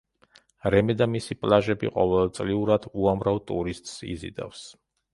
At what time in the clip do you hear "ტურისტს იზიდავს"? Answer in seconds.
3.53-4.69